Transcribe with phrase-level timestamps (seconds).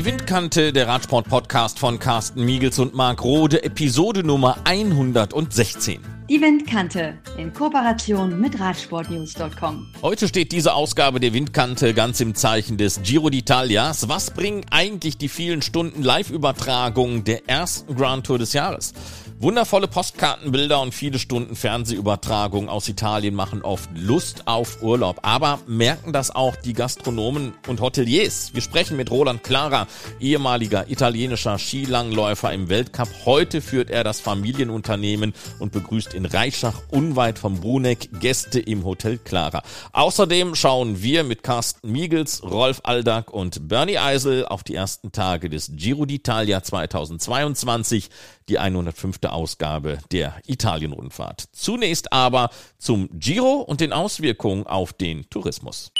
[0.00, 6.00] Die Windkante, der Radsport-Podcast von Carsten Miegels und Marc Rode, Episode Nummer 116.
[6.30, 9.88] Die Windkante in Kooperation mit Radsportnews.com.
[10.00, 14.08] Heute steht diese Ausgabe der Windkante ganz im Zeichen des Giro d'Italias.
[14.08, 18.94] Was bringen eigentlich die vielen Stunden Live-Übertragung der ersten Grand Tour des Jahres?
[19.42, 25.20] Wundervolle Postkartenbilder und viele Stunden Fernsehübertragung aus Italien machen oft Lust auf Urlaub.
[25.22, 28.52] Aber merken das auch die Gastronomen und Hoteliers?
[28.52, 29.86] Wir sprechen mit Roland Clara,
[30.20, 33.08] ehemaliger italienischer Skilangläufer im Weltcup.
[33.24, 39.16] Heute führt er das Familienunternehmen und begrüßt in Reichach unweit vom Bruneck Gäste im Hotel
[39.16, 39.62] Clara.
[39.92, 45.48] Außerdem schauen wir mit Carsten Miegels, Rolf Aldag und Bernie Eisel auf die ersten Tage
[45.48, 48.10] des Giro d'Italia 2022
[48.50, 49.20] die 105.
[49.28, 51.44] Ausgabe der Italien-Rundfahrt.
[51.52, 55.92] Zunächst aber zum Giro und den Auswirkungen auf den Tourismus.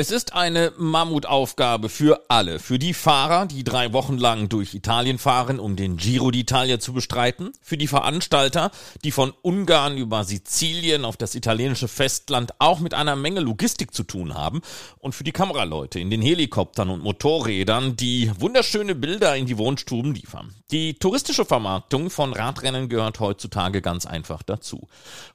[0.00, 5.18] Es ist eine Mammutaufgabe für alle, für die Fahrer, die drei Wochen lang durch Italien
[5.18, 8.70] fahren, um den Giro d'Italia zu bestreiten, für die Veranstalter,
[9.02, 14.04] die von Ungarn über Sizilien auf das italienische Festland auch mit einer Menge Logistik zu
[14.04, 14.60] tun haben
[15.00, 20.14] und für die Kameraleute in den Helikoptern und Motorrädern, die wunderschöne Bilder in die Wohnstuben
[20.14, 20.54] liefern.
[20.70, 24.86] Die touristische Vermarktung von Radrennen gehört heutzutage ganz einfach dazu.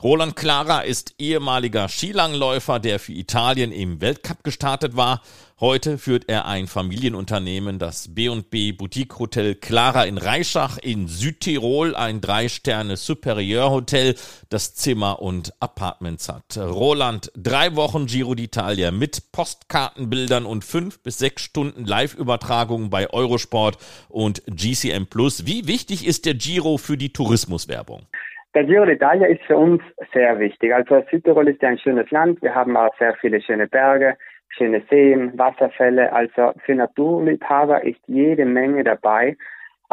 [0.01, 5.21] Roland Clara ist ehemaliger Skilangläufer, der für Italien im Weltcup gestartet war.
[5.59, 12.21] Heute führt er ein Familienunternehmen, das B&B Boutique Hotel Clara in Reischach in Südtirol, ein
[12.21, 14.13] Drei-Sterne Superieur Hotel,
[14.49, 16.57] das Zimmer und Apartments hat.
[16.57, 23.77] Roland, drei Wochen Giro d'Italia mit Postkartenbildern und fünf bis sechs Stunden Live-Übertragungen bei Eurosport
[24.09, 25.07] und GCM.
[25.45, 28.05] Wie wichtig ist der Giro für die Tourismuswerbung?
[28.53, 29.81] Der Giro d'Italia ist für uns
[30.13, 30.75] sehr wichtig.
[30.75, 32.41] Also Südtirol ist ja ein schönes Land.
[32.43, 34.15] Wir haben auch sehr viele schöne Berge
[34.55, 36.11] schöne Seen, Wasserfälle.
[36.11, 39.37] Also für Naturliebhaber ist jede Menge dabei.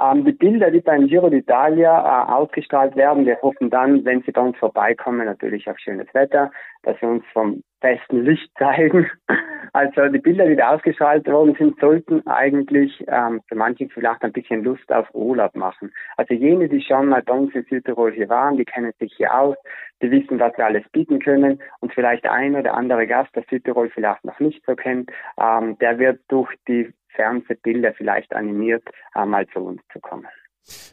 [0.00, 4.32] Ähm, die Bilder, die beim Giro d'Italia äh, ausgestrahlt werden, wir hoffen dann, wenn Sie
[4.32, 6.50] bei uns vorbeikommen, natürlich auf schönes Wetter,
[6.82, 9.10] dass wir uns vom besten Licht zeigen.
[9.72, 14.32] Also die Bilder, die da ausgestrahlt worden sind, sollten eigentlich ähm, für manche vielleicht ein
[14.32, 15.92] bisschen Lust auf Urlaub machen.
[16.16, 19.32] Also jene, die schon mal bei uns in Südtirol hier waren, die kennen sich hier
[19.32, 19.56] aus,
[20.02, 23.90] die wissen, was wir alles bieten können und vielleicht ein oder andere Gast, der Südtirol
[23.90, 25.08] vielleicht noch nicht so kennt,
[25.40, 28.82] ähm, der wird durch die Fernsehbilder vielleicht animiert,
[29.14, 30.26] äh, mal zu uns zu kommen.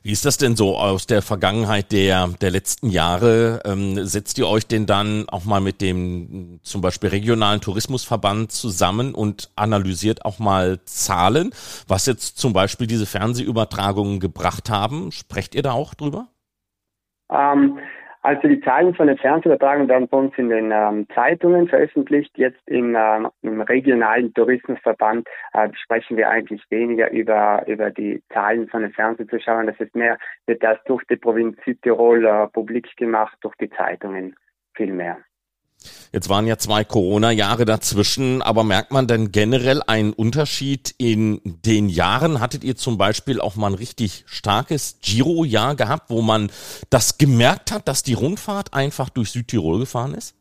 [0.04, 3.62] Wie ist das denn so aus der Vergangenheit der, der letzten Jahre?
[3.66, 9.14] Ähm, setzt ihr euch denn dann auch mal mit dem zum Beispiel regionalen Tourismusverband zusammen
[9.14, 11.52] und analysiert auch mal Zahlen,
[11.88, 15.12] was jetzt zum Beispiel diese Fernsehübertragungen gebracht haben?
[15.12, 16.28] Sprecht ihr da auch drüber?
[17.30, 17.78] Ähm,
[18.28, 22.38] also die Zahlen von den Fernsehübertragungen werden bei uns in den ähm, Zeitungen veröffentlicht.
[22.38, 28.68] Jetzt im, ähm, im regionalen Tourismusverband äh, sprechen wir eigentlich weniger über, über die Zahlen
[28.68, 29.68] von den Fernsehzuschauern.
[29.68, 34.36] Das ist mehr, wird das durch die Provinz Südtirol äh, publik gemacht, durch die Zeitungen
[34.76, 35.20] viel mehr.
[36.12, 41.90] Jetzt waren ja zwei Corona-Jahre dazwischen, aber merkt man denn generell einen Unterschied in den
[41.90, 42.40] Jahren?
[42.40, 46.50] Hattet ihr zum Beispiel auch mal ein richtig starkes Giro-Jahr gehabt, wo man
[46.90, 50.37] das gemerkt hat, dass die Rundfahrt einfach durch Südtirol gefahren ist?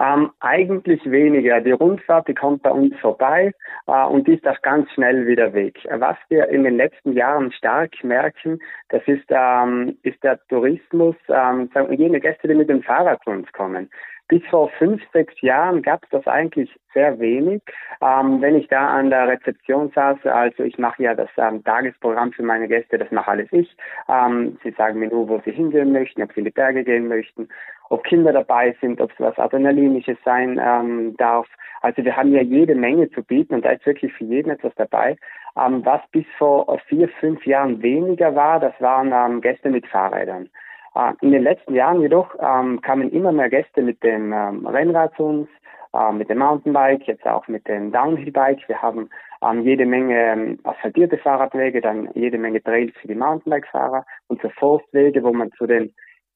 [0.00, 1.60] Ähm, eigentlich weniger.
[1.60, 3.52] Die Rundfahrt, die kommt bei uns vorbei
[3.86, 5.76] äh, und die ist auch ganz schnell wieder weg.
[5.90, 8.58] Was wir in den letzten Jahren stark merken,
[8.88, 13.52] das ist, ähm, ist der Tourismus, ähm, jene Gäste, die mit dem Fahrrad zu uns
[13.52, 13.90] kommen.
[14.30, 17.62] Bis vor fünf, sechs Jahren gab es das eigentlich sehr wenig.
[18.00, 22.30] Ähm, wenn ich da an der Rezeption saß, also ich mache ja das ähm, Tagesprogramm
[22.30, 23.76] für meine Gäste, das mache alles ich.
[24.08, 27.08] Ähm, sie sagen mir nur, wo sie hingehen möchten, ob sie in die Berge gehen
[27.08, 27.48] möchten,
[27.88, 31.48] ob Kinder dabei sind, ob es was Adrenalinisches sein ähm, darf.
[31.80, 34.72] Also wir haben ja jede Menge zu bieten und da ist wirklich für jeden etwas
[34.76, 35.16] dabei.
[35.56, 40.48] Ähm, was bis vor vier, fünf Jahren weniger war, das waren ähm, Gäste mit Fahrrädern.
[40.94, 45.14] Äh, in den letzten Jahren jedoch ähm, kamen immer mehr Gäste mit dem ähm, Rennrad
[45.16, 45.48] zu uns,
[45.92, 48.68] äh, mit dem Mountainbike, jetzt auch mit dem Downhillbike.
[48.68, 49.08] Wir haben
[49.42, 55.22] ähm, jede Menge ähm, asphaltierte Fahrradwege, dann jede Menge Trails für die Mountainbike-Fahrer so Forstwege,
[55.22, 55.92] wo man zu den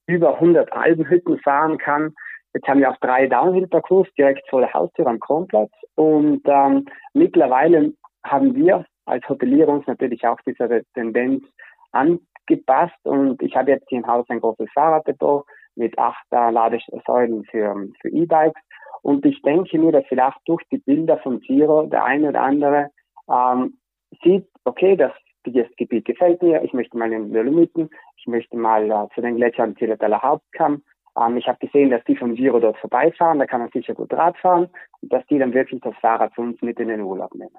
[0.07, 2.15] über 100 Albenhütten fahren kann.
[2.53, 7.93] Jetzt haben wir auch drei Downhill-Parcours direkt vor der Haustür am Kronplatz und ähm, mittlerweile
[8.25, 11.45] haben wir als Hotelier uns natürlich auch dieser Tendenz
[11.93, 15.45] an, gepasst und ich habe jetzt hier im Haus ein großes Fahrraddepot
[15.77, 18.63] mit acht äh, Ladesäulen für, für E-Bikes
[19.03, 22.91] und ich denke mir, dass vielleicht durch die Bilder von Giro der eine oder andere
[23.31, 23.79] ähm,
[24.23, 25.13] sieht, okay, das
[25.47, 29.21] das Gebiet gefällt mir, ich möchte mal in den Dolomiten, ich möchte mal äh, zu
[29.21, 30.83] den Gletschern Zillertaler Hauptkamm.
[31.21, 34.13] Ähm, ich habe gesehen, dass die vom Giro dort vorbeifahren, da kann man sicher gut
[34.13, 34.71] Rad fahren
[35.03, 37.57] und dass die dann wirklich das Fahrrad zu uns mit in den Urlaub nehmen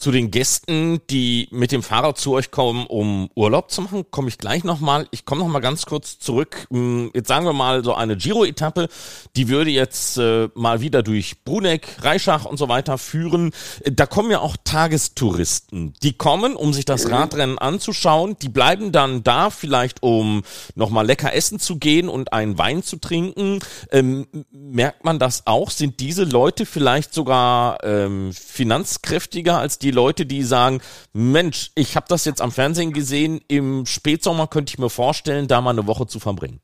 [0.00, 4.28] zu den Gästen, die mit dem Fahrrad zu euch kommen, um Urlaub zu machen, komme
[4.28, 5.06] ich gleich nochmal.
[5.10, 6.66] Ich komme nochmal ganz kurz zurück.
[6.70, 8.88] Hm, jetzt sagen wir mal so eine Giro-Etappe,
[9.36, 13.52] die würde jetzt äh, mal wieder durch Bruneck, Reischach und so weiter führen.
[13.84, 15.92] Da kommen ja auch Tagestouristen.
[16.02, 18.36] Die kommen, um sich das Radrennen anzuschauen.
[18.40, 20.42] Die bleiben dann da, vielleicht um
[20.74, 23.58] nochmal lecker essen zu gehen und einen Wein zu trinken.
[23.90, 25.70] Ähm, merkt man das auch?
[25.70, 30.80] Sind diese Leute vielleicht sogar ähm, finanzkräftiger als die die Leute, die sagen,
[31.12, 35.60] Mensch, ich habe das jetzt am Fernsehen gesehen, im Spätsommer könnte ich mir vorstellen, da
[35.60, 36.60] mal eine Woche zu verbringen.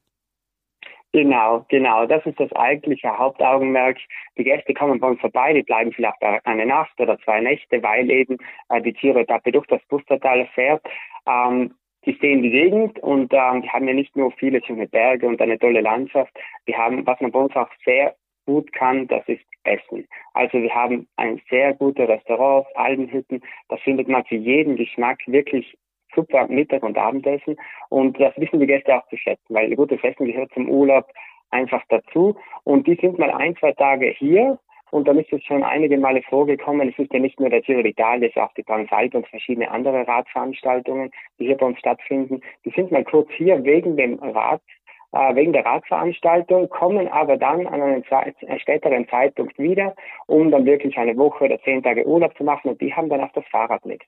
[1.13, 2.07] Genau, genau.
[2.07, 3.97] Das ist das eigentliche Hauptaugenmerk.
[4.37, 8.11] Die Gäste kommen bei uns vorbei, die bleiben vielleicht eine Nacht oder zwei Nächte, weil
[8.11, 8.37] eben
[8.69, 10.85] äh, die Giro-Etappe durch das Bustertal fährt.
[11.27, 11.75] Ähm,
[12.05, 15.41] die sehen die Gegend und ähm, die haben ja nicht nur viele schöne Berge und
[15.41, 16.33] eine tolle Landschaft.
[16.69, 18.15] Die haben, was man bei uns auch sehr
[18.47, 20.07] gut kann, das ist Essen.
[20.33, 25.77] Also wir haben ein sehr gute Restaurant, Albenhütten, da findet man für jeden Geschmack wirklich
[26.15, 27.57] super Mittag- und Abendessen
[27.91, 31.07] und das wissen die Gäste auch zu schätzen, weil gutes Essen gehört zum Urlaub
[31.51, 34.59] einfach dazu und die sind mal ein, zwei Tage hier
[34.91, 36.89] und dann ist es schon einige Male vorgekommen.
[36.89, 39.71] Es ist ja nicht nur der Giro d'Italia, es ist auch die Transalp und verschiedene
[39.71, 42.41] andere Radveranstaltungen, die hier bei uns stattfinden.
[42.65, 44.63] Die sind mal kurz hier wegen dem Rad
[45.13, 49.95] wegen der Radveranstaltung, kommen aber dann an einem äh, späteren Zeitpunkt wieder,
[50.27, 53.23] um dann wirklich eine Woche oder zehn Tage Urlaub zu machen und die haben dann
[53.23, 54.03] auch das Fahrrad mit.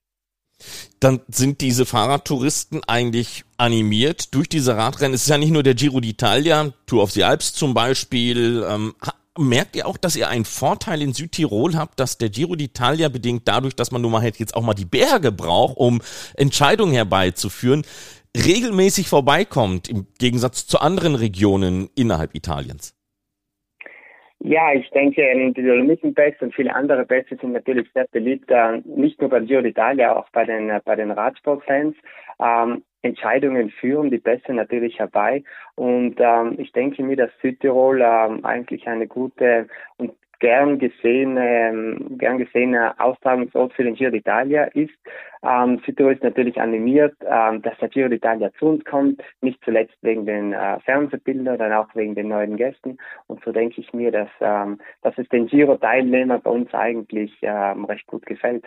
[1.00, 5.14] Dann sind diese Fahrradtouristen eigentlich animiert durch diese Radrennen.
[5.14, 8.64] Es ist ja nicht nur der Giro d'Italia, Tour of the Alps zum Beispiel.
[8.68, 8.94] Ähm,
[9.38, 13.46] merkt ihr auch, dass ihr einen Vorteil in Südtirol habt, dass der Giro d'Italia bedingt
[13.46, 16.02] dadurch, dass man nun mal jetzt auch mal die Berge braucht, um
[16.36, 17.84] Entscheidungen herbeizuführen,
[18.36, 22.94] regelmäßig vorbeikommt, im Gegensatz zu anderen Regionen innerhalb Italiens?
[24.40, 25.20] Ja, ich denke,
[25.52, 29.60] die Dolomitenpässe und viele andere Pässe sind natürlich sehr beliebt, äh, nicht nur bei Giro
[29.60, 31.96] d'Italia, auch bei den, äh, bei den Radsportfans.
[32.40, 35.42] Ähm, Entscheidungen führen die Pässe natürlich herbei.
[35.74, 42.38] Und ähm, ich denke mir, dass Südtirol ähm, eigentlich eine gute und gern gesehene, gern
[42.38, 44.94] gesehener Austragungsort für den Giro d'Italia ist.
[45.42, 49.96] Ähm, Südtirol ist natürlich animiert, ähm, dass der Giro d'Italia zu uns kommt, nicht zuletzt
[50.02, 52.98] wegen den äh, Fernsehbildern, dann auch wegen den neuen Gästen.
[53.26, 57.84] Und so denke ich mir, dass, ähm, dass es den Giro-Teilnehmern bei uns eigentlich ähm,
[57.84, 58.64] recht gut gefällt.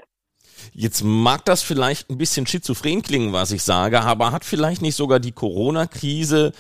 [0.74, 4.96] Jetzt mag das vielleicht ein bisschen schizophren klingen, was ich sage, aber hat vielleicht nicht
[4.96, 6.52] sogar die Corona-Krise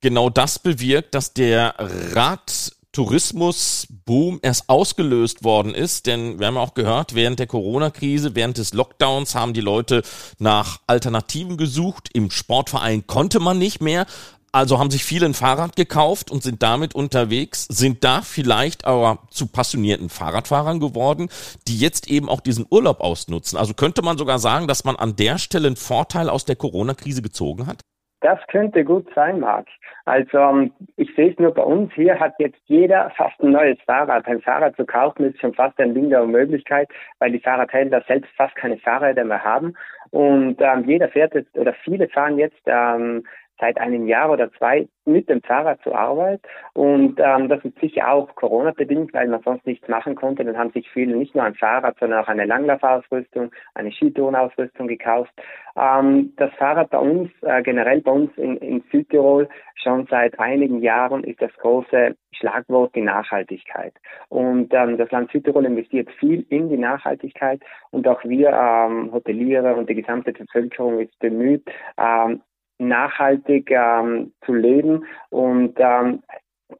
[0.00, 6.74] genau das bewirkt, dass der Rad Tourismusboom erst ausgelöst worden ist, denn wir haben auch
[6.74, 10.02] gehört, während der Corona-Krise, während des Lockdowns haben die Leute
[10.38, 12.08] nach Alternativen gesucht.
[12.12, 14.06] Im Sportverein konnte man nicht mehr.
[14.52, 19.18] Also haben sich viele ein Fahrrad gekauft und sind damit unterwegs, sind da vielleicht aber
[19.28, 21.28] zu passionierten Fahrradfahrern geworden,
[21.66, 23.58] die jetzt eben auch diesen Urlaub ausnutzen.
[23.58, 27.20] Also könnte man sogar sagen, dass man an der Stelle einen Vorteil aus der Corona-Krise
[27.20, 27.80] gezogen hat?
[28.24, 29.66] Das könnte gut sein, Marc.
[30.06, 33.76] Also ähm, ich sehe es nur bei uns hier, hat jetzt jeder fast ein neues
[33.84, 34.26] Fahrrad.
[34.26, 36.88] Ein Fahrrad zu kaufen ist schon fast ein Ding der Möglichkeit,
[37.18, 39.74] weil die Fahrradhändler selbst fast keine Fahrräder mehr haben.
[40.10, 43.26] Und ähm, jeder fährt jetzt, oder viele fahren jetzt ähm,
[43.58, 46.40] seit einem Jahr oder zwei mit dem Fahrrad zur Arbeit.
[46.72, 50.44] Und ähm, das ist sicher auch Corona-bedingt, weil man sonst nichts machen konnte.
[50.44, 55.32] Dann haben sich viele nicht nur ein Fahrrad, sondern auch eine Langlaufausrüstung, eine Skitourenausrüstung gekauft.
[55.76, 59.48] Ähm, das Fahrrad bei uns, äh, generell bei uns in, in Südtirol,
[59.82, 63.94] schon seit einigen Jahren ist das große Schlagwort die Nachhaltigkeit.
[64.28, 69.74] Und ähm, das Land Südtirol investiert viel in die Nachhaltigkeit und auch wir ähm, Hoteliere
[69.74, 71.64] und die gesamte Bevölkerung ist bemüht,
[71.98, 72.40] ähm,
[72.78, 75.04] nachhaltig ähm, zu leben.
[75.30, 76.22] Und ähm,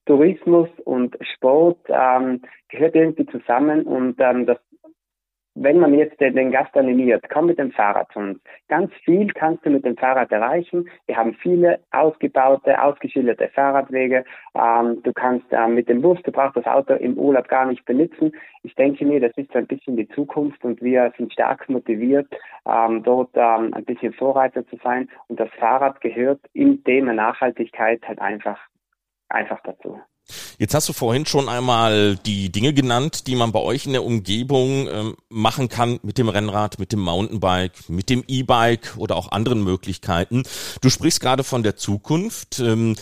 [0.07, 3.83] Tourismus und Sport ähm, gehört irgendwie zusammen.
[3.85, 4.59] Und ähm, das
[5.55, 8.41] wenn man jetzt den Gast animiert, komm mit dem Fahrrad zu uns.
[8.69, 10.89] Ganz viel kannst du mit dem Fahrrad erreichen.
[11.07, 14.25] Wir haben viele ausgebaute, ausgeschilderte Fahrradwege.
[14.55, 17.85] Ähm, du kannst äh, mit dem Bus, du brauchst das Auto im Urlaub gar nicht
[17.85, 18.33] benutzen.
[18.63, 22.29] Ich denke mir, das ist so ein bisschen die Zukunft und wir sind stark motiviert,
[22.67, 25.09] ähm, dort ähm, ein bisschen Vorreiter zu sein.
[25.29, 28.59] Und das Fahrrad gehört im Thema Nachhaltigkeit halt einfach,
[29.29, 30.01] einfach dazu.
[30.59, 34.05] Jetzt hast du vorhin schon einmal die Dinge genannt, die man bei euch in der
[34.05, 39.33] Umgebung ähm, machen kann mit dem Rennrad, mit dem Mountainbike, mit dem E-Bike oder auch
[39.33, 40.45] anderen Möglichkeiten.
[40.81, 42.61] Du sprichst gerade von der Zukunft.
[42.61, 42.97] Ähm,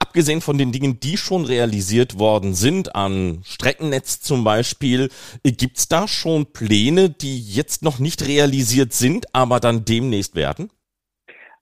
[0.00, 5.10] abgesehen von den Dingen, die schon realisiert worden sind, an Streckennetz zum Beispiel,
[5.44, 10.70] äh, gibt's da schon Pläne, die jetzt noch nicht realisiert sind, aber dann demnächst werden?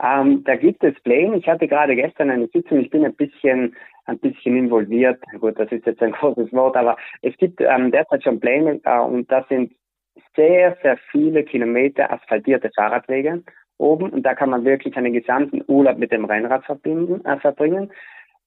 [0.02, 1.36] Ähm, da gibt es Pläne.
[1.36, 2.80] Ich hatte gerade gestern eine Sitzung.
[2.80, 5.22] Ich bin ein bisschen ein bisschen involviert.
[5.40, 8.98] Gut, das ist jetzt ein großes Wort, aber es gibt ähm, derzeit schon Pläne äh,
[8.98, 9.72] und das sind
[10.36, 13.42] sehr, sehr viele Kilometer asphaltierte Fahrradwege
[13.78, 17.90] oben und da kann man wirklich einen gesamten Urlaub mit dem Rennrad verbinden, äh, verbringen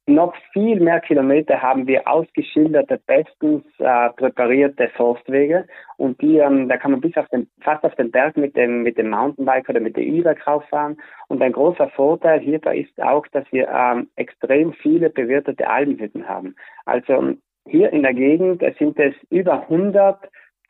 [0.07, 5.65] noch viel mehr Kilometer haben wir ausgeschilderte, bestens äh, präparierte Forstwege
[5.97, 8.83] und die, ähm, da kann man bis auf den, fast auf den Berg mit dem,
[8.83, 10.97] mit dem Mountainbike oder mit der E-Bike rauffahren.
[11.27, 16.55] Und ein großer Vorteil hierbei ist auch, dass wir ähm, extrem viele bewirtete Albenhütten haben.
[16.85, 17.33] Also
[17.67, 20.19] hier in der Gegend sind es über 100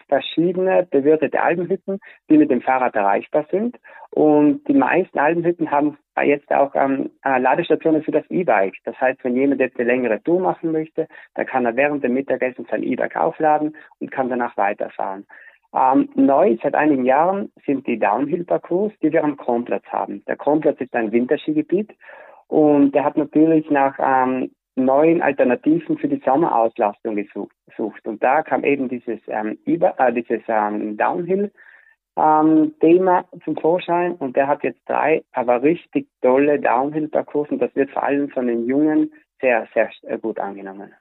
[0.07, 3.77] verschiedene bewirtete Albenhütten, die mit dem Fahrrad erreichbar sind.
[4.11, 8.75] Und die meisten Albenhütten haben jetzt auch ähm, äh, Ladestationen für das E-Bike.
[8.85, 12.13] Das heißt, wenn jemand jetzt eine längere Tour machen möchte, dann kann er während dem
[12.13, 15.25] Mittagessen sein E-Bike aufladen und kann danach weiterfahren.
[15.73, 20.23] Ähm, neu seit einigen Jahren sind die Downhill-Parcours, die wir am Kronplatz haben.
[20.25, 21.91] Der Kronplatz ist ein Winterskigebiet
[22.47, 28.07] und der hat natürlich nach ähm, neuen Alternativen für die Sommerauslastung gesucht.
[28.07, 31.51] Und da kam eben dieses, ähm, über, äh, dieses ähm, Downhill
[32.17, 37.75] ähm, Thema zum Vorschein und der hat jetzt drei aber richtig tolle Downhill-Parcours und das
[37.75, 39.89] wird vor allem von den Jungen sehr, sehr
[40.19, 40.93] gut angenommen.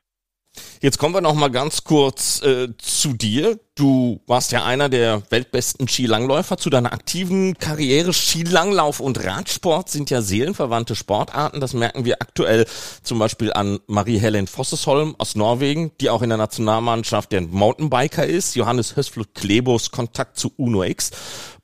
[0.85, 3.59] Jetzt kommen wir noch mal ganz kurz äh, zu dir.
[3.75, 6.59] Du warst ja einer der weltbesten Skilangläufer.
[6.59, 11.61] Zu deiner aktiven Karriere Skilanglauf und Radsport sind ja seelenverwandte Sportarten.
[11.61, 12.67] Das merken wir aktuell
[13.03, 18.55] zum Beispiel an Marie-Helen Fossesholm aus Norwegen, die auch in der Nationalmannschaft der Mountainbiker ist.
[18.55, 21.13] Johannes Hösflug Klebos Kontakt zu Uno X.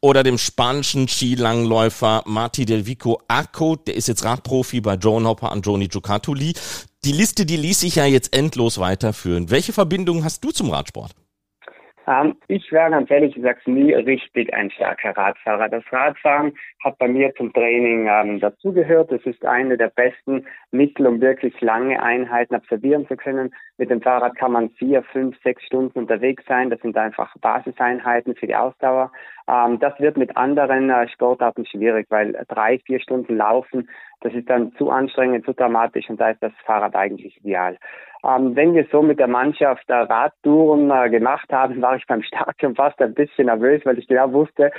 [0.01, 5.53] Oder dem spanischen Skilangläufer Marti del Vico Arco, der ist jetzt Radprofi bei Joan Hopper
[5.53, 6.55] an Joni Giocattoli.
[7.03, 9.51] Die Liste, die ließ sich ja jetzt endlos weiterführen.
[9.51, 11.15] Welche Verbindung hast du zum Radsport?
[12.07, 15.71] Ähm, ich war ganz ehrlich gesagt nie richtig ein starker Radfahrer.
[15.71, 16.53] Das Radfahren
[16.85, 19.13] hat bei mir zum Training ähm, dazugehört.
[19.13, 23.55] Es ist eine der besten Mittel, um wirklich lange Einheiten absolvieren zu können.
[23.79, 26.69] Mit dem Fahrrad kann man vier, fünf, sechs Stunden unterwegs sein.
[26.69, 29.11] Das sind einfach Basiseinheiten für die Ausdauer.
[29.51, 33.89] Ähm, das wird mit anderen äh, Sportarten schwierig, weil drei, vier Stunden laufen,
[34.21, 37.77] das ist dann zu anstrengend, zu dramatisch und da ist das Fahrrad eigentlich ideal.
[38.23, 42.23] Ähm, wenn wir so mit der Mannschaft äh, Radtouren äh, gemacht haben, war ich beim
[42.23, 44.71] Start schon fast ein bisschen nervös, weil ich genau wusste,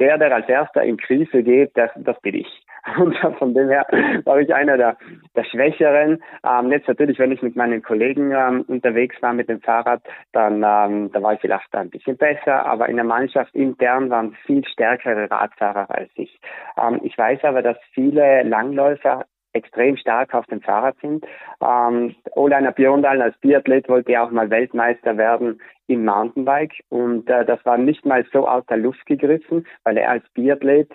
[0.00, 2.66] der, der als erster in Krise geht, das, das bin ich.
[2.98, 3.86] Und von dem her
[4.24, 4.96] war ich einer der,
[5.36, 6.22] der Schwächeren.
[6.44, 10.02] Ähm, jetzt natürlich, wenn ich mit meinen Kollegen ähm, unterwegs war mit dem Fahrrad,
[10.32, 14.34] dann ähm, da war ich vielleicht ein bisschen besser, aber in der Mannschaft intern waren
[14.46, 16.40] viel stärkere Radfahrer als ich.
[16.80, 21.24] Ähm, ich weiß aber, dass viele Langläufer extrem stark auf dem Fahrrad sind.
[21.60, 27.64] Ähm, Oleiner Björndal als Biathlet wollte auch mal Weltmeister werden im Mountainbike und äh, das
[27.64, 30.90] war nicht mal so aus der Luft gegriffen, weil er als Biathlet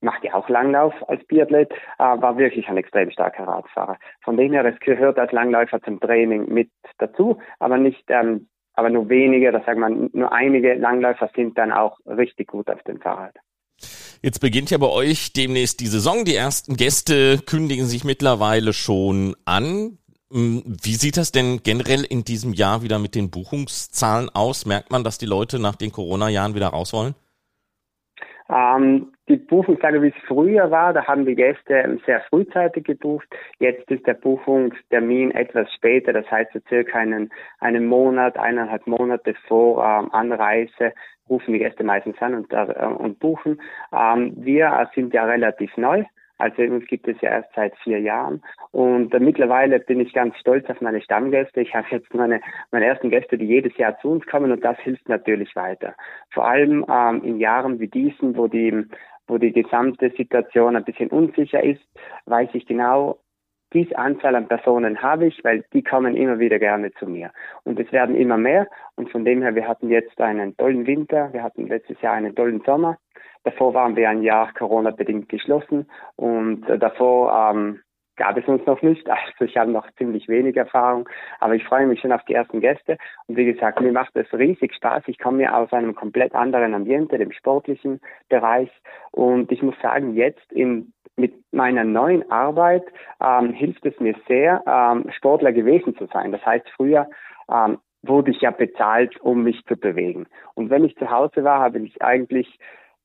[0.00, 3.98] macht ja auch Langlauf als Biathlet, äh, war wirklich ein extrem starker Radfahrer.
[4.22, 8.90] Von dem her, es gehört als Langläufer zum Training mit dazu, aber nicht, ähm, aber
[8.90, 13.00] nur wenige, das sagt man, nur einige Langläufer sind dann auch richtig gut auf dem
[13.00, 13.34] Fahrrad.
[14.22, 16.24] Jetzt beginnt ja bei euch demnächst die Saison.
[16.24, 19.98] Die ersten Gäste kündigen sich mittlerweile schon an.
[20.30, 24.66] Hm, wie sieht das denn generell in diesem Jahr wieder mit den Buchungszahlen aus?
[24.66, 27.14] Merkt man, dass die Leute nach den Corona-Jahren wieder raus wollen?
[28.50, 33.28] Ähm, die Buchungslage, wie es früher war, da haben die Gäste sehr frühzeitig gebucht.
[33.58, 39.34] Jetzt ist der Buchungstermin etwas später, das heißt so circa einen, einen Monat, eineinhalb Monate
[39.46, 40.94] vor ähm, Anreise
[41.28, 43.60] rufen die Gäste meistens an und, äh, und buchen.
[43.92, 46.04] Ähm, wir sind ja relativ neu.
[46.38, 50.36] Also uns gibt es ja erst seit vier Jahren und äh, mittlerweile bin ich ganz
[50.38, 51.60] stolz auf meine Stammgäste.
[51.60, 52.40] Ich habe jetzt meine,
[52.70, 55.94] meine ersten Gäste, die jedes Jahr zu uns kommen und das hilft natürlich weiter.
[56.30, 58.86] Vor allem ähm, in Jahren wie diesen, wo die
[59.28, 61.82] wo die gesamte Situation ein bisschen unsicher ist,
[62.24, 63.18] weiß ich genau,
[63.74, 67.30] diese Anzahl an Personen habe ich, weil die kommen immer wieder gerne zu mir.
[67.64, 68.66] Und es werden immer mehr.
[68.96, 72.34] Und von dem her, wir hatten jetzt einen tollen Winter, wir hatten letztes Jahr einen
[72.34, 72.96] tollen Sommer.
[73.48, 77.80] Davor waren wir ein Jahr Corona-bedingt geschlossen und äh, davor ähm,
[78.16, 79.08] gab es uns noch nicht.
[79.08, 81.08] Also ich habe noch ziemlich wenig Erfahrung,
[81.40, 82.98] aber ich freue mich schon auf die ersten Gäste.
[83.26, 85.04] Und wie gesagt, mir macht es riesig Spaß.
[85.06, 88.70] Ich komme ja aus einem komplett anderen Ambiente, dem sportlichen Bereich.
[89.12, 92.84] Und ich muss sagen, jetzt im mit meiner neuen Arbeit
[93.20, 96.30] ähm, hilft es mir sehr, ähm, Sportler gewesen zu sein.
[96.30, 97.08] Das heißt, früher
[97.50, 100.26] ähm, wurde ich ja bezahlt, um mich zu bewegen.
[100.54, 102.58] Und wenn ich zu Hause war, habe ich eigentlich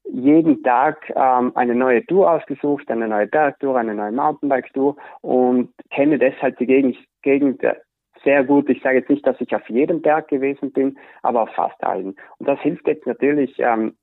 [0.06, 6.20] jeden Tag ähm, eine neue Tour ausgesucht, eine neue Bergtour, eine neue Mountainbike-Tour und kenne
[6.20, 7.62] deshalb die Gegend, Gegend
[8.24, 8.70] sehr gut.
[8.70, 12.16] Ich sage jetzt nicht, dass ich auf jedem Berg gewesen bin, aber auf fast allen.
[12.38, 13.96] Und das hilft jetzt natürlich ähm,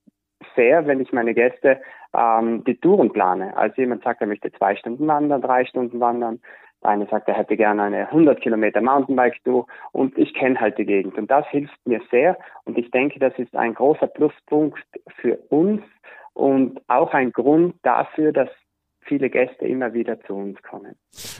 [0.56, 1.80] sehr, wenn ich meine Gäste
[2.14, 3.56] ähm, die Touren plane.
[3.56, 6.40] Also jemand sagt, er möchte zwei Stunden wandern, drei Stunden wandern.
[6.82, 10.86] Der eine sagt, er hätte gerne eine 100 Kilometer Mountainbike-Tour und ich kenne halt die
[10.86, 11.16] Gegend.
[11.18, 14.78] Und das hilft mir sehr und ich denke, das ist ein großer Pluspunkt
[15.20, 15.82] für uns
[16.32, 18.48] und auch ein Grund dafür, dass
[19.10, 20.94] viele Gäste immer wieder zu uns kommen.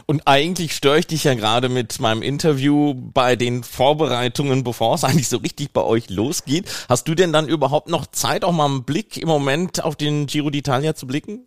[0.07, 5.05] Und eigentlich störe ich dich ja gerade mit meinem Interview bei den Vorbereitungen, bevor es
[5.05, 6.87] eigentlich so richtig bei euch losgeht.
[6.89, 10.27] Hast du denn dann überhaupt noch Zeit, auch mal einen Blick im Moment auf den
[10.27, 11.47] Giro d'Italia zu blicken?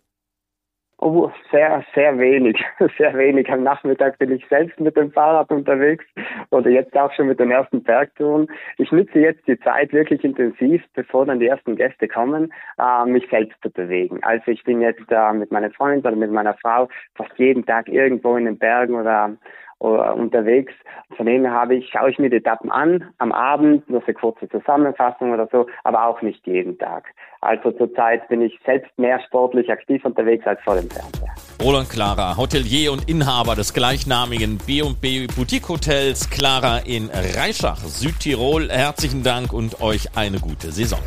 [0.98, 2.56] Oh, sehr, sehr wenig,
[2.98, 3.50] sehr wenig.
[3.50, 6.04] Am Nachmittag bin ich selbst mit dem Fahrrad unterwegs
[6.50, 8.46] oder jetzt auch schon mit den ersten Bergtouren.
[8.78, 13.28] Ich nutze jetzt die Zeit wirklich intensiv, bevor dann die ersten Gäste kommen, äh, mich
[13.28, 14.22] selbst zu bewegen.
[14.22, 17.88] Also ich bin jetzt äh, mit meinen Freunden oder mit meiner Frau fast jeden Tag
[17.88, 19.36] irgendwo in den Bergen oder oder
[19.84, 20.72] unterwegs.
[21.16, 24.48] Von dem habe ich, schaue ich mir die Etappen an, am Abend, nur eine kurze
[24.48, 27.06] Zusammenfassung oder so, aber auch nicht jeden Tag.
[27.40, 31.34] Also zurzeit bin ich selbst mehr sportlich aktiv unterwegs als vor dem Fernseher.
[31.62, 38.70] Roland Clara, Hotelier und Inhaber des gleichnamigen B&B Boutique Hotels Clara in Reischach, Südtirol.
[38.70, 41.00] Herzlichen Dank und euch eine gute Saison.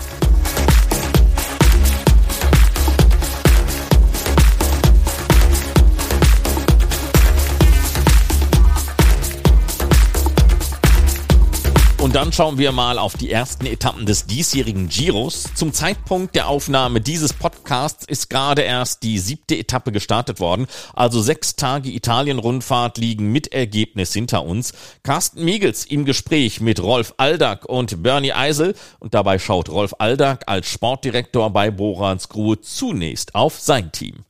[12.18, 15.52] Dann schauen wir mal auf die ersten Etappen des diesjährigen Giros.
[15.54, 20.66] Zum Zeitpunkt der Aufnahme dieses Podcasts ist gerade erst die siebte Etappe gestartet worden.
[20.96, 24.74] Also sechs Tage Italien-Rundfahrt liegen mit Ergebnis hinter uns.
[25.04, 28.74] Carsten Miegels im Gespräch mit Rolf Aldag und Bernie Eisel.
[28.98, 34.26] Und dabei schaut Rolf Aldag als Sportdirektor bei Borans Grohe zunächst auf sein Team.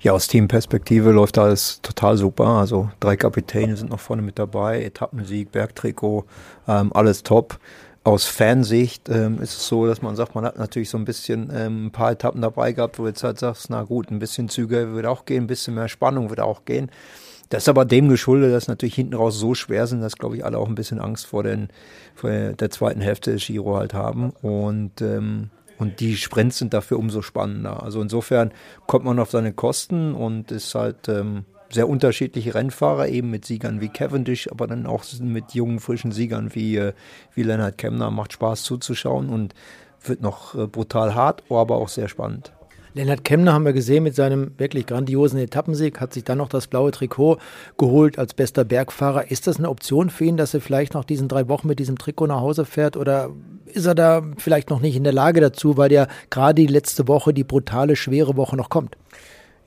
[0.00, 2.46] Ja, aus Teamperspektive läuft alles total super.
[2.46, 6.24] Also drei Kapitäne sind noch vorne mit dabei, Etappensieg, Bergtrikot,
[6.68, 7.58] ähm, alles top.
[8.04, 11.50] Aus Fansicht ähm, ist es so, dass man sagt, man hat natürlich so ein bisschen
[11.52, 14.88] ähm, ein paar Etappen dabei gehabt, wo jetzt halt sagst, na gut, ein bisschen zügiger
[14.90, 16.90] würde auch gehen, ein bisschen mehr Spannung würde auch gehen.
[17.48, 20.44] Das ist aber dem geschuldet, dass natürlich hinten raus so schwer sind, dass, glaube ich,
[20.44, 21.68] alle auch ein bisschen Angst vor, den,
[22.14, 24.30] vor der zweiten Hälfte des Giro halt haben.
[24.42, 27.82] Und ähm, und die Sprints sind dafür umso spannender.
[27.82, 28.52] Also insofern
[28.86, 33.80] kommt man auf seine Kosten und ist halt ähm, sehr unterschiedliche Rennfahrer, eben mit Siegern
[33.80, 36.92] wie Cavendish, aber dann auch mit jungen, frischen Siegern wie, äh,
[37.34, 38.10] wie Leonard Kemner.
[38.10, 39.54] Macht Spaß zuzuschauen und
[40.02, 42.52] wird noch äh, brutal hart, aber auch sehr spannend.
[42.98, 46.66] Lennart Kemner haben wir gesehen mit seinem wirklich grandiosen Etappensieg, hat sich dann noch das
[46.66, 47.38] blaue Trikot
[47.76, 49.30] geholt als bester Bergfahrer.
[49.30, 51.96] Ist das eine Option für ihn, dass er vielleicht noch diesen drei Wochen mit diesem
[51.96, 53.30] Trikot nach Hause fährt oder
[53.66, 57.06] ist er da vielleicht noch nicht in der Lage dazu, weil ja gerade die letzte
[57.06, 58.96] Woche, die brutale, schwere Woche noch kommt?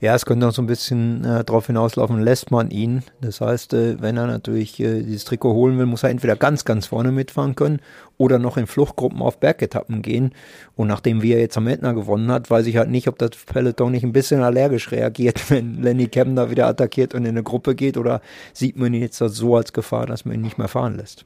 [0.02, 3.04] Ja, es könnte noch so ein bisschen äh, darauf hinauslaufen, lässt man ihn.
[3.20, 6.64] Das heißt, äh, wenn er natürlich äh, dieses Trikot holen will, muss er entweder ganz,
[6.64, 7.78] ganz vorne mitfahren können
[8.18, 10.32] oder noch in Fluchtgruppen auf Bergetappen gehen.
[10.74, 13.92] Und nachdem wir jetzt am Ätna gewonnen hat, weiß ich halt nicht, ob das Peloton
[13.92, 17.96] nicht ein bisschen allergisch reagiert, wenn Lenny Kemner wieder attackiert und in eine Gruppe geht
[17.96, 21.24] oder sieht man ihn jetzt so als Gefahr, dass man ihn nicht mehr fahren lässt.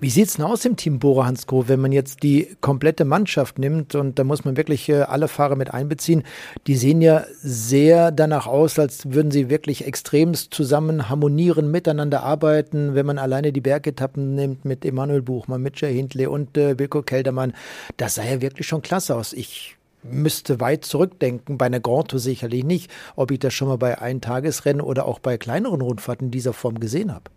[0.00, 3.94] Wie sieht's denn aus im Team Bora Hansgrohe, wenn man jetzt die komplette Mannschaft nimmt
[3.94, 6.24] und da muss man wirklich äh, alle Fahrer mit einbeziehen?
[6.66, 12.94] Die sehen ja sehr danach aus, als würden sie wirklich extremst zusammen harmonieren, miteinander arbeiten.
[12.94, 17.02] Wenn man alleine die Bergetappen nimmt mit Emanuel Buchmann, mit Jay Hindley und äh, Wilko
[17.02, 17.52] Keldermann,
[17.96, 19.32] das sah ja wirklich schon klasse aus.
[19.32, 23.78] Ich müsste weit zurückdenken, bei einer Grand Tour sicherlich nicht, ob ich das schon mal
[23.78, 27.30] bei Eintagesrennen oder auch bei kleineren Rundfahrten in dieser Form gesehen habe.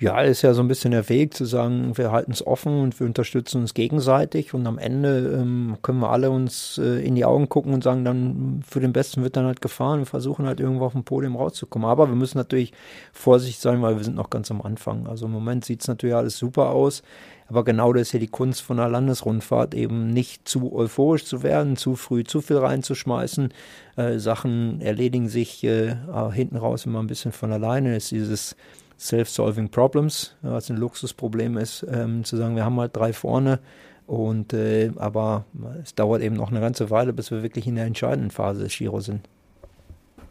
[0.00, 3.00] Ja, ist ja so ein bisschen der Weg zu sagen, wir halten es offen und
[3.00, 7.24] wir unterstützen uns gegenseitig und am Ende ähm, können wir alle uns äh, in die
[7.24, 9.98] Augen gucken und sagen, dann für den Besten wird dann halt gefahren.
[9.98, 11.88] Wir versuchen halt irgendwo auf dem Podium rauszukommen.
[11.88, 12.72] Aber wir müssen natürlich
[13.12, 15.08] vorsichtig sein, weil wir sind noch ganz am Anfang.
[15.08, 17.02] Also im Moment sieht es natürlich alles super aus.
[17.48, 21.42] Aber genau das ist ja die Kunst von einer Landesrundfahrt, eben nicht zu euphorisch zu
[21.42, 23.52] werden, zu früh zu viel reinzuschmeißen.
[23.96, 25.96] Äh, Sachen erledigen sich äh,
[26.32, 27.96] hinten raus immer ein bisschen von alleine.
[27.96, 28.54] Ist dieses
[28.98, 33.60] Self-Solving Problems, was ein Luxusproblem ist, ähm, zu sagen, wir haben halt drei vorne
[34.06, 35.44] und äh, aber
[35.82, 38.76] es dauert eben noch eine ganze Weile, bis wir wirklich in der entscheidenden Phase des
[38.76, 39.28] Giro sind.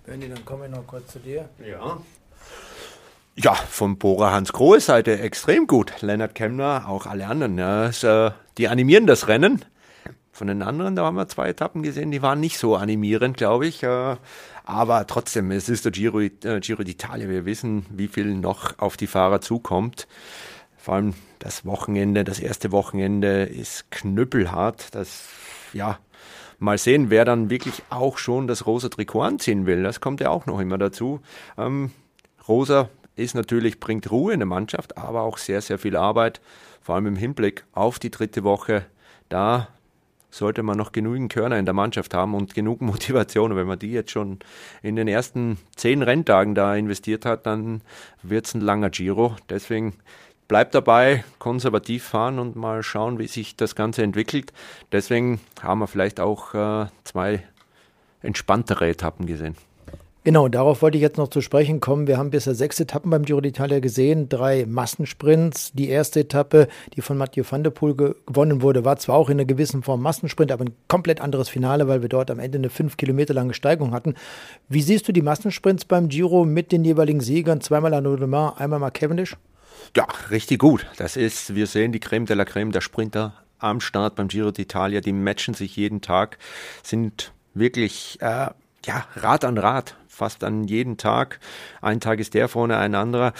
[0.06, 1.49] Bernie, dann komme ich noch kurz zu dir.
[1.65, 1.97] Ja.
[3.36, 6.01] Ja, vom Bora Hans Grohe Seite extrem gut.
[6.01, 7.58] Lennart Kemner, auch alle anderen.
[7.60, 9.63] Ja, es, äh, die animieren das Rennen.
[10.32, 13.67] Von den anderen, da haben wir zwei Etappen gesehen, die waren nicht so animierend, glaube
[13.67, 13.84] ich.
[13.84, 14.17] Äh,
[14.67, 17.30] Aber trotzdem, es ist der Giro, äh, Giro d'Italia.
[17.30, 20.10] Wir wissen, wie viel noch auf die Fahrer zukommt.
[20.77, 24.93] Vor allem das Wochenende, das erste Wochenende ist knüppelhart.
[24.93, 25.30] Das,
[25.71, 25.99] ja,
[26.60, 29.84] mal sehen, wer dann wirklich auch schon das rosa Trikot anziehen will.
[29.84, 31.21] Das kommt ja auch noch immer dazu.
[31.58, 31.91] Ähm,
[32.45, 36.41] rosa ist natürlich, bringt Ruhe in der Mannschaft, aber auch sehr, sehr viel Arbeit,
[36.82, 38.86] vor allem im Hinblick auf die dritte Woche.
[39.30, 39.69] Da
[40.30, 43.56] sollte man noch genügend Körner in der Mannschaft haben und genug Motivation.
[43.56, 44.40] Wenn man die jetzt schon
[44.82, 47.82] in den ersten zehn Renntagen da investiert hat, dann
[48.24, 49.36] wird es ein langer Giro.
[49.50, 49.94] Deswegen
[50.48, 54.54] bleibt dabei, konservativ fahren und mal schauen, wie sich das Ganze entwickelt.
[54.92, 57.44] Deswegen haben wir vielleicht auch äh, zwei
[58.22, 59.56] entspanntere Etappen gesehen.
[60.28, 62.06] Genau, darauf wollte ich jetzt noch zu sprechen kommen.
[62.06, 65.72] Wir haben bisher sechs Etappen beim Giro d'Italia gesehen, drei Massensprints.
[65.72, 69.38] Die erste Etappe, die von Mathieu van der Poel gewonnen wurde, war zwar auch in
[69.38, 72.70] einer gewissen Form Massensprint, aber ein komplett anderes Finale, weil wir dort am Ende eine
[72.70, 74.16] fünf Kilometer lange Steigung hatten.
[74.68, 77.62] Wie siehst du die Massensprints beim Giro mit den jeweiligen Siegern?
[77.62, 79.38] Zweimal Arnaud de Mar, einmal Mark Cavendish?
[79.96, 80.88] Ja, richtig gut.
[80.98, 84.50] Das ist, wir sehen die Creme de la Creme der Sprinter am Start beim Giro
[84.50, 85.00] d'Italia.
[85.00, 86.38] Die matchen sich jeden Tag,
[86.84, 88.48] sind wirklich äh,
[88.88, 91.39] ja, Rad an Rad fast an jeden Tag.
[91.82, 93.34] Ein Tag ist der vorne, ein anderer.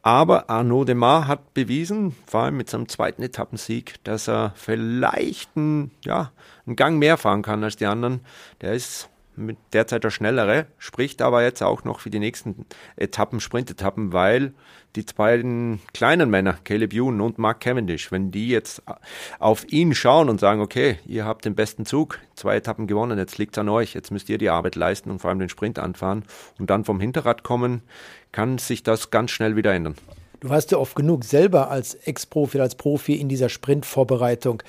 [0.00, 5.90] Aber Arnaud Demar hat bewiesen, vor allem mit seinem zweiten Etappensieg, dass er vielleicht einen,
[6.04, 6.32] ja,
[6.66, 8.20] einen Gang mehr fahren kann als die anderen.
[8.62, 12.66] Der ist mit derzeit der schnellere, spricht aber jetzt auch noch für die nächsten
[12.96, 14.52] Etappen, Sprintetappen, weil
[14.96, 18.82] die beiden kleinen Männer, Caleb Ewan und Mark Cavendish, wenn die jetzt
[19.38, 23.38] auf ihn schauen und sagen, okay, ihr habt den besten Zug, zwei Etappen gewonnen, jetzt
[23.38, 25.78] liegt es an euch, jetzt müsst ihr die Arbeit leisten und vor allem den Sprint
[25.78, 26.24] anfahren
[26.58, 27.82] und dann vom Hinterrad kommen,
[28.32, 29.94] kann sich das ganz schnell wieder ändern.
[30.40, 34.62] Du hast ja oft genug selber als Ex-Profi, als Profi in dieser Sprintvorbereitung.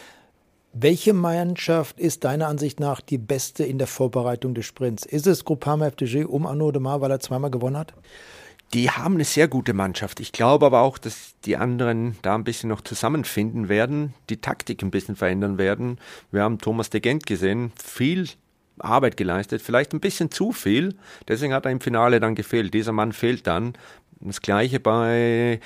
[0.73, 5.05] Welche Mannschaft ist deiner Ansicht nach die beste in der Vorbereitung des Sprints?
[5.05, 7.93] Ist es Groupama FDG um Arnaud de Mar, weil er zweimal gewonnen hat?
[8.73, 10.21] Die haben eine sehr gute Mannschaft.
[10.21, 14.81] Ich glaube aber auch, dass die anderen da ein bisschen noch zusammenfinden werden, die Taktik
[14.81, 15.99] ein bisschen verändern werden.
[16.31, 18.29] Wir haben Thomas de Gent gesehen, viel
[18.79, 20.95] Arbeit geleistet, vielleicht ein bisschen zu viel.
[21.27, 22.73] Deswegen hat er im Finale dann gefehlt.
[22.73, 23.73] Dieser Mann fehlt dann.
[24.21, 25.59] Das gleiche bei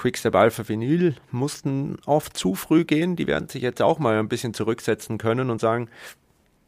[0.00, 3.16] Quickstep Alpha Vinyl mussten oft zu früh gehen.
[3.16, 5.90] Die werden sich jetzt auch mal ein bisschen zurücksetzen können und sagen,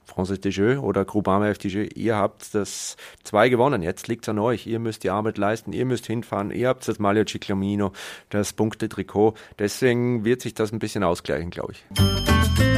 [0.05, 4.67] Francis Desjeux oder Groupama FDG, ihr habt das zwei gewonnen, jetzt liegt es an euch,
[4.67, 7.93] ihr müsst die Arbeit leisten, ihr müsst hinfahren, ihr habt das Maglio Ciclamino,
[8.29, 12.72] das Punkte-Trikot, deswegen wird sich das ein bisschen ausgleichen, glaube ich.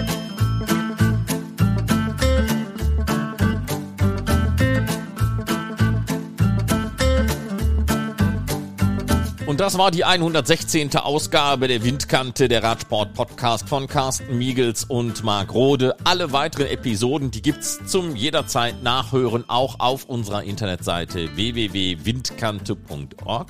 [9.55, 10.97] Und das war die 116.
[10.97, 15.95] Ausgabe der Windkante, der Radsport-Podcast von Carsten Miegels und Marc Rode.
[16.03, 23.47] Alle weiteren Episoden, die gibt's zum jederzeit nachhören, auch auf unserer Internetseite www.windkante.org.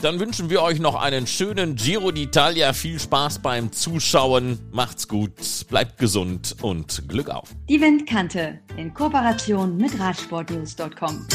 [0.00, 2.72] Dann wünschen wir euch noch einen schönen Giro d'Italia.
[2.72, 4.58] Viel Spaß beim Zuschauen.
[4.72, 7.50] Macht's gut, bleibt gesund und Glück auf.
[7.68, 11.26] Die Windkante in Kooperation mit Radsportnews.com.